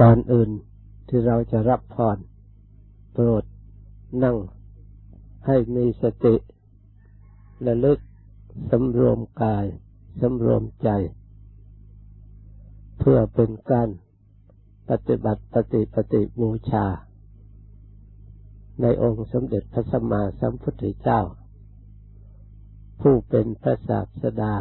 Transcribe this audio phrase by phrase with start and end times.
[0.00, 0.50] ก่อนอื่น
[1.08, 2.18] ที่เราจะรับพร
[3.12, 3.44] โปรด
[4.22, 4.36] นั่ง
[5.46, 6.34] ให้มีสติ
[7.66, 7.98] ระลึก
[8.70, 9.64] สำรวมกาย
[10.20, 10.88] สำรวมใจ
[12.98, 13.88] เพื่อเป็นการ
[14.90, 16.86] ปฏิบัติปฏิปฏิบูชา
[18.80, 21.20] ในองค์สมเด็จพระสัมมาสัมพุทธเจ้า
[23.00, 24.54] ผู้เป็นพระศาสดา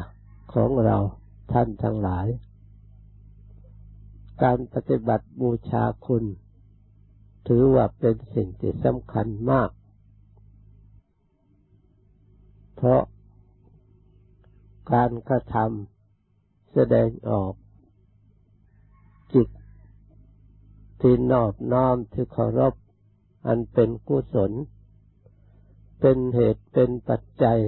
[0.54, 0.98] ของเรา
[1.52, 2.28] ท่านทั้งหลาย
[4.44, 6.24] การปฏิบัติบูชาคุณ
[7.48, 9.70] ถือว่าเป็นสิ่งที่สำคัญมาก
[12.76, 13.04] เพราะ
[14.94, 17.54] การกระทำแสดงออก
[19.34, 19.50] จิต
[21.02, 22.74] ที่นอบน้อมที่เคารพ
[23.48, 24.52] อันเป็นกุศล
[26.00, 27.60] เป็นเหตุเป็นปัจจัย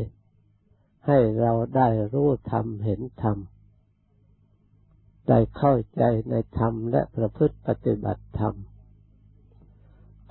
[1.08, 3.38] ให้เราได้รู้ธรรมเห็นธรรม
[5.30, 8.56] ได้เข้าใจในธรรมและประพฤติปฏิบัติธรรม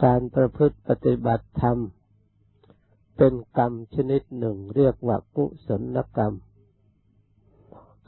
[0.05, 1.79] การประพฤติปฏิบัติธรรม
[3.17, 6.35] เป็นกรรมชนิดหนึ่งเรียกว่ากุศลกรรม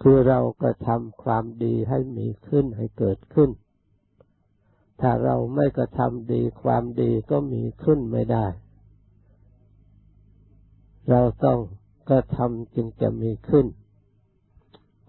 [0.01, 3.51] คือเรากระทำความดีให้มีขึ้นให้เกิดขึ้น
[5.01, 8.47] ถ้าเราไม่กระทำดีความดีก็มีขึ้นไม่ได้
[11.11, 11.59] เราต้อง
[12.11, 13.67] กระทำจึงจะมีขึ้น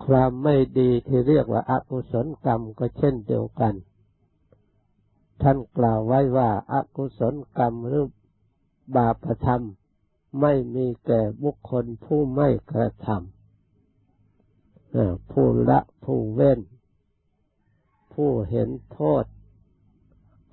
[0.06, 3.74] ความไม่ดีที่เรียกว่าอากุศลกรรมก็เช่นเดียวกัน
[5.42, 8.06] ท่านกล่าวไว้ว่าอากุศลกรรมหรือ
[8.96, 9.64] บาปธรรม
[10.42, 16.60] ไม่มีแก่บุคคลผู้ไม่กระทำผู้ละผู้เว้น
[18.14, 19.26] ผู้เห็นโทษ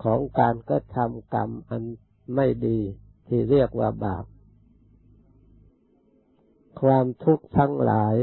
[0.03, 1.83] ของการกระทำกรรมอัน
[2.35, 2.79] ไม่ดี
[3.27, 4.25] ที่เรียกว่าบาป
[6.81, 8.15] ความทุกข์ทั้งหลาย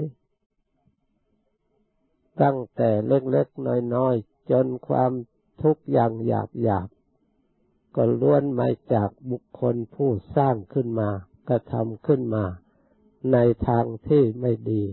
[2.42, 5.12] ตั้งแต่เล็กๆน้อยๆจนความ
[5.62, 6.32] ทุกข์อย่างห
[6.68, 11.10] ยาบๆก็ล้วนมาจากบุคคลผู้สร้างขึ้นมา
[11.50, 12.46] กระทำขึ้นมา
[13.32, 13.38] ใน
[13.68, 14.84] ทางที่ไม่ดี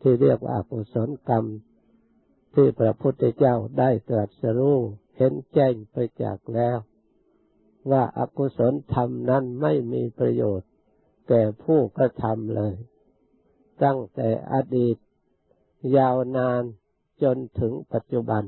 [0.00, 1.44] ที่เรียกว่าอกุศลกรรม
[2.54, 4.78] ที่พระพุทธเจ้าได้ตรัสรู้
[5.16, 6.78] เห็นแจ้งไปจากแล้ว
[7.90, 10.70] ว่าอากุศลธรรมนั้นไม่มีประโยชน์
[11.28, 12.74] แก่ผู้กระทำเลย
[13.82, 14.96] ตั้งแต่อดีต
[15.96, 16.62] ยาวนาน
[17.22, 18.42] จนถึงปัจจุบัน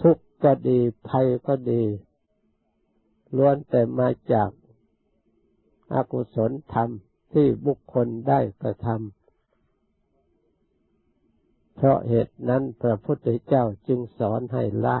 [0.00, 0.78] ทุกข์ก็ดี
[1.08, 1.82] ภัยก็ดี
[3.36, 4.50] ล้วนแต่มาจาก
[5.94, 6.88] อากุศลธรรม
[7.32, 8.96] ที่บุคคลได้กระทำ
[11.74, 14.98] เพราะเหตุนั้นพระพุทธเจ้าจึงสอนให้ละ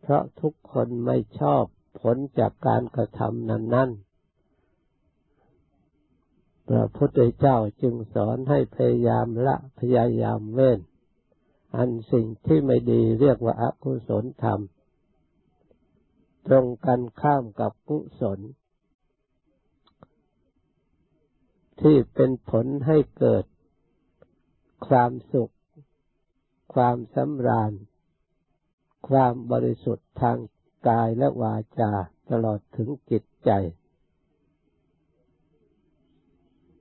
[0.00, 1.64] เพราะทุกคนไม่ชอบ
[2.00, 3.90] ผลจากการกระทำนั้นนั้น
[6.68, 10.80] พระพุทธเจ้าจึงสอนให้พยายามละพยายามเว้น
[11.76, 14.60] อันสิ่งที่ไม่ดีเรียกว่าอากุศลธรรม
[16.46, 18.40] ตรงกันข้ามกับกุศล
[21.80, 23.44] ที่เป็นผลให้เกิด
[24.88, 25.54] ความสุข
[26.74, 27.72] ความสำราญ
[29.08, 30.38] ความบริสุทธิ์ทาง
[30.88, 31.92] กายและวาจา
[32.30, 33.50] ตลอดถึงจิตใจ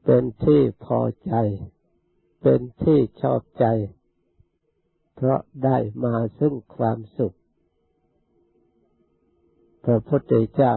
[0.06, 1.34] เป็นที่พอใจ
[2.42, 3.66] เป็นที่ชอบใจ
[5.16, 7.38] เพราะได้มาซึ่งความสุข
[9.86, 10.76] พระพุทธเจ้า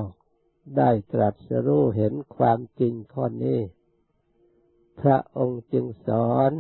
[0.78, 3.60] ได้ตรัสรู้เห็นความจริงข้อนี้
[5.00, 6.50] พระองค์จึงสอน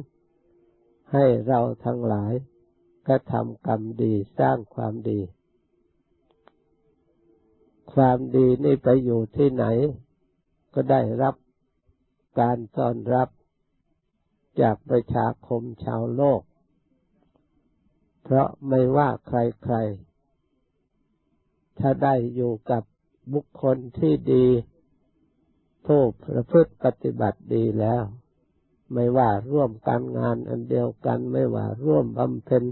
[1.12, 2.32] ให้เราทั้งหลาย
[3.06, 5.20] กระทำกรรมดีสร้างความดี
[7.94, 9.64] ความดีนี่ไปอยู่ที่ไหน
[10.74, 11.34] ก็ได้รับ
[12.38, 13.28] การต้อนรับ
[14.60, 16.42] จากประชาคมชาวโลก
[18.22, 22.82] เพราะไม่ว่าใครๆ ถ้าได้อยู่กับ
[23.32, 24.46] บุคคลที่ดี
[25.86, 28.02] ผู้ประพฤติปฏิบัติดีแล้ว
[28.92, 32.64] ไม่ว่าร่วมการงานอันเดียวกัน ไม่ว่าร่วมบำเพ็ญ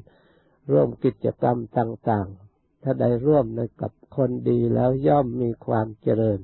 [0.70, 6.40] ร่วมกิจกรรมต่าง ๆ ถ้าได้ร่วมในกับคนดีแล้วย่อมมีความเจริญ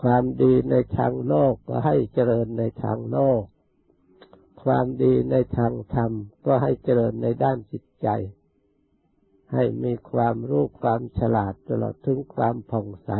[0.00, 3.42] ความดีในทางโลกก็ให้เจริญในทางโลก
[4.64, 6.12] ความดีในทางธรรม
[6.46, 8.08] ก็ให้เจริญในด้านจิตใจ
[9.52, 13.10] ให้มีความรู้ความฉลาดตลอดถึงความผ่องใส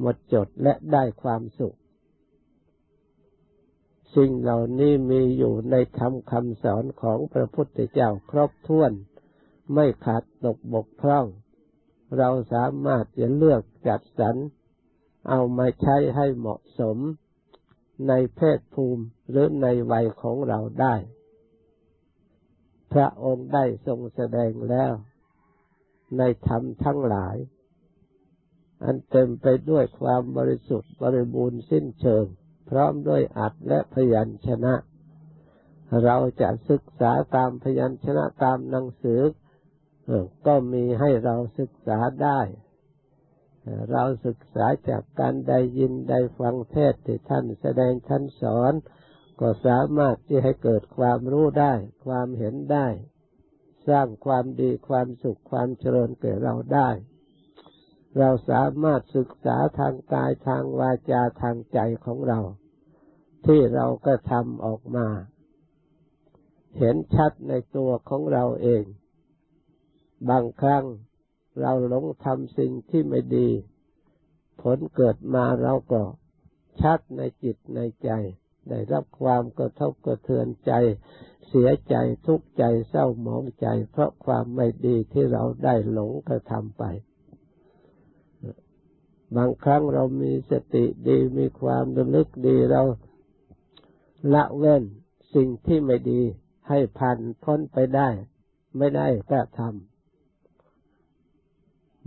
[0.00, 1.76] หมดจดและได้ความสุข
[4.14, 8.92] สิ่งเหล่านี้มีอยู่ในธรรมคำสอนของพระพุทธเจ้าครบถ้วน
[9.74, 11.26] ไม่ขาดตกบกพร่อง
[12.18, 14.36] เราสามารถจะเลือกจัดสรร
[15.28, 16.96] เอามาใช้ให้เหมาะสม
[18.08, 20.94] ในเพศภูมิหรือในวัยของเราได้
[22.92, 24.92] พระองค์ได้ทรงแสดงแล้ว
[26.18, 27.36] ในธรรมทั้งหลาย
[28.84, 32.24] อันเต็มไปด้วยความบริสุทธิ์บริบูรณ์สิ้นเชิง
[32.68, 34.74] พร้อมด้วยอัดและพยัญชนะ
[36.04, 39.20] เราจะศึกษาตามพยัญชนะตามหนังสือ
[40.46, 42.40] ก็มีให้เราศึกษาได้
[43.92, 48.72] เราศึกษาจากการได้ยินได้ฟังเทศที่ท่านแสดงท่านสอน
[49.40, 51.74] ก็สามารถที่ให้เกิดความรู้ได้
[52.06, 52.86] ความเห็นได้
[53.88, 56.90] สร้างความดีความสุขความเจริญแก่เราได้
[58.18, 62.40] เราสามารถศึกษาทางกายทางวาจาทางใจของเรา
[63.46, 65.08] ที่เราก็ทำออกมา
[66.78, 68.84] เห็นชัดในตัวของเราเอง
[70.28, 70.84] บางครั้ง
[71.60, 73.48] เราหลงทำสิ่งที่ไม่ดี
[74.62, 76.02] ผลเกิดมาเราก็
[76.80, 78.10] ชัดในจิตในใจ
[78.68, 80.72] ได้รับความกระทบกระเทือนใจ
[81.48, 81.96] เสียใจ
[82.26, 86.84] ทุกข์ใจเศร้าหมองใจ เพราะความไม่ดีที่เราได้หลงกระทำไป
[89.36, 92.82] บางครั้งเรามีสติดีมีความระลึกดีเรา
[94.34, 94.82] ละเว้น
[95.34, 96.22] สิ่งที่ไม่ดี
[96.68, 98.08] ให้ผ่านพ้นไปได้
[98.78, 99.97] ไม่ได้ก็ทำ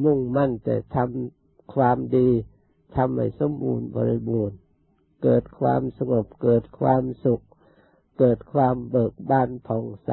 [0.03, 2.29] มุ่งมั่นแต่ทำความดี
[2.95, 4.57] ทำให้สมบูรณ์บริบูรณ์
[5.23, 7.43] เกิดความสงบเกิดความสุข
[8.19, 10.11] เกิดความเบิกบานผ่องใส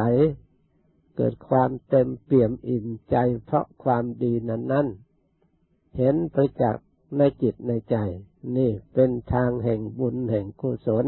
[1.17, 4.87] เกิดความเต็มเปี่ยมอิ่มใจเพราะความดีนั้นนั้น
[5.97, 6.87] เห็นประจักษ์
[7.17, 7.97] ในจิตในใจ
[8.57, 11.07] นี่เป็นทางแห่งบุญแห่งกุศล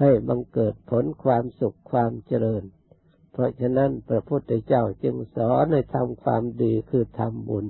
[0.00, 2.62] ให้บังเกิดผลความสุขความเจริญ
[3.32, 7.66] เพราะฉะนั้นพระพุทธเจ้าจึงสอนให้ทำความดีคือทำบุญ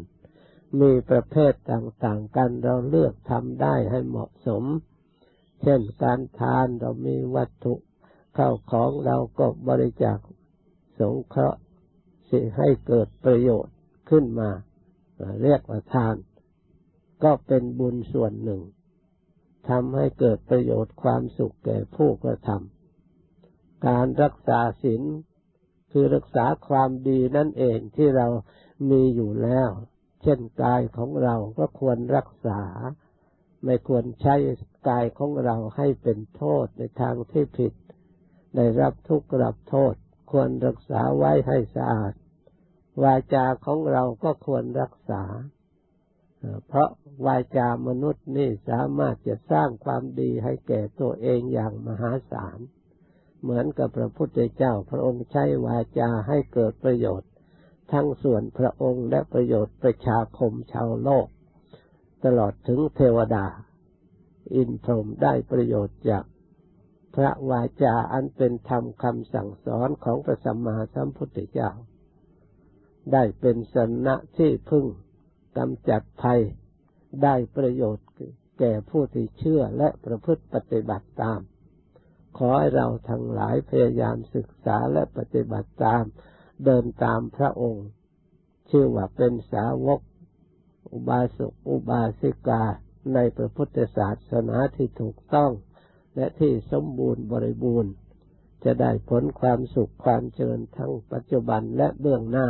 [0.80, 4.64] มีประเภทต่างๆ กันเราเลือกทำได้ให้เหมาะสม
[5.62, 7.74] เช่นการทานเรามีวัตถุ
[8.34, 10.18] เข้าของเราก็บริจาค
[11.00, 11.60] สงเคราะห์
[12.28, 13.76] สิให้เกิดประโยชน์
[14.10, 14.50] ขึ้นมา
[15.42, 16.16] เรียกว่าทาน
[17.24, 18.62] ก็เป็นบุญส่วนหนึ่ง
[19.68, 25.02] ทำให้เกิดประโยชน์ความสุขแก่ผู้กระทำการรักษาศีล
[25.92, 28.26] คือรักษาความดีนั่นเองที่เรา
[28.90, 29.70] มีอยู่แล้ว
[30.22, 32.60] เช่นกายของเราก็ควรรักษา
[33.64, 34.34] ไม่ควรใช้
[34.88, 37.72] กายของเราให้เป็นโทษในทางที่ผิด
[38.54, 39.94] ได้รับทุกข์รับโทษ
[40.30, 42.12] ควรรักษาไว้ให้สะอาด
[43.02, 45.22] วาจาของเราก็ควรรักษา
[46.68, 46.90] เพราะ
[47.26, 52.58] วาจามนุษย์นี่สามารถจะสร้างความดีให้แก่ตัวเองอย่างมหาศาล
[53.42, 57.30] เหมือนกับพระพุทธเจ้าพระองค์ใช้วาจาให้เกิดประโยชน์
[57.92, 61.26] ทั้งส่วนพระองค์และประโยชน์ประชาคมชาวโลก
[62.24, 63.46] ตลอดถึงเทวดา
[64.54, 66.24] อินพรหมได้ประโยชน์จาก
[67.14, 71.70] พระวาจาอันเป็นธรรมคำสั่งสอนของพระสัมมาสัมพุทธเจ้า
[73.12, 74.86] ได้เป็นสนะที่พึ่ง
[75.58, 76.40] กำจัดภัย
[77.22, 78.08] ได้ประโยชน์
[78.58, 81.40] แก่ผู้ที่เชื่อและประพฤติปฏิบัติตาม
[82.38, 86.04] ขอให้เราทั้งหลายพยายามศึกษาและปฏิบัติตาม
[86.64, 87.86] เดินตามพระองค์
[88.70, 90.00] ชื่อว่าเป็นสาวก
[90.92, 92.64] อุบาสกอุบาสิกา
[93.14, 95.50] ในพระพุทธศาสนาที่ถูกต้อง
[96.16, 97.92] และที่สมบูรณ์บริบูรณ์
[98.64, 102.48] จะได้ผลความสุขความเจริญทั้งปัจจุบันและเบื้องหน้า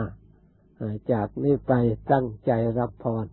[1.12, 1.72] จากนี้ไป
[2.12, 3.26] ตั้งใจรับพร